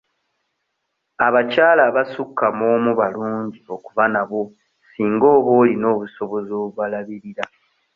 Abakyala 1.27 1.81
abasukka 1.89 2.45
mu 2.57 2.65
omu 2.75 2.91
balungi 2.99 3.59
okuba 3.75 4.03
nabo 4.13 4.41
singa 4.91 5.25
oba 5.35 5.51
olina 5.61 5.85
obusobozi 5.93 6.51
obubalabirira. 6.59 7.43